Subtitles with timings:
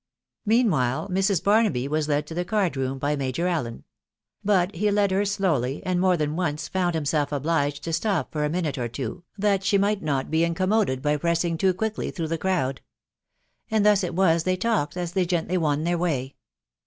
[0.47, 1.43] ##■* Meanwhile Mrs.
[1.43, 3.83] Barnaby was led to the card room by Major Allen;
[4.43, 8.43] but he led her slowly, and more than once found himself obliged to stop for
[8.43, 12.29] a minute or two, that she might not be incommoded by pressing too quickly through
[12.29, 12.81] the crowd.
[13.69, 16.33] And thus it was they talked, as they gently won their way.